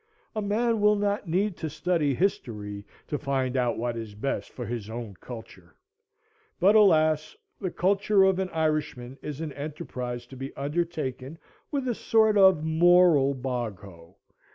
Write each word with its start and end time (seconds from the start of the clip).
A 0.35 0.41
man 0.41 0.81
will 0.81 0.95
not 0.95 1.27
need 1.27 1.55
to 1.57 1.69
study 1.69 2.15
history 2.15 2.83
to 3.05 3.19
find 3.19 3.55
out 3.55 3.77
what 3.77 3.95
is 3.95 4.15
best 4.15 4.49
for 4.49 4.65
his 4.65 4.89
own 4.89 5.13
culture. 5.21 5.75
But 6.59 6.73
alas! 6.73 7.37
the 7.59 7.69
culture 7.69 8.23
of 8.23 8.39
an 8.39 8.49
Irishman 8.49 9.19
is 9.21 9.41
an 9.41 9.53
enterprise 9.53 10.25
to 10.25 10.35
be 10.35 10.55
undertaken 10.57 11.37
with 11.69 11.87
a 11.87 11.93
sort 11.93 12.35
of 12.35 12.63
moral 12.63 13.35
bog 13.35 13.81
hoe. 13.81 14.17